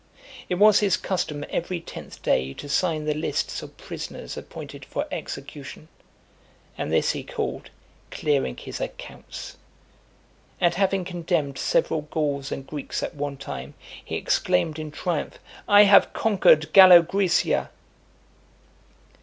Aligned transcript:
It 0.49 0.55
was 0.55 0.79
his 0.79 0.97
custom 0.97 1.45
every 1.51 1.79
tenth 1.79 2.23
day 2.23 2.55
to 2.55 2.67
sign 2.67 3.05
the 3.05 3.13
lists 3.13 3.61
of 3.61 3.77
prisoners 3.77 4.35
appointed 4.35 4.83
for 4.83 5.05
execution; 5.11 5.89
and 6.75 6.91
this 6.91 7.11
he 7.11 7.21
called 7.21 7.69
"clearing 8.09 8.57
his 8.57 8.81
accounts." 8.81 9.57
And 10.59 10.73
having 10.73 11.05
condemned 11.05 11.59
several 11.59 12.01
Gauls 12.01 12.51
and 12.51 12.65
Greeks 12.65 13.03
at 13.03 13.13
one 13.13 13.37
time, 13.37 13.75
he 14.03 14.15
exclaimed 14.15 14.79
in 14.79 14.89
triumph, 14.89 15.37
"I 15.67 15.83
have 15.83 16.13
conquered 16.13 16.73
Gallograecia." 16.73 17.69